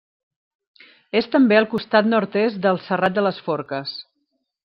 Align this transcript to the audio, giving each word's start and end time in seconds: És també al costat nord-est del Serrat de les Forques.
És 1.21 1.27
també 1.35 1.59
al 1.59 1.67
costat 1.75 2.09
nord-est 2.15 2.59
del 2.65 2.81
Serrat 2.87 3.17
de 3.19 3.27
les 3.27 3.43
Forques. 3.49 3.93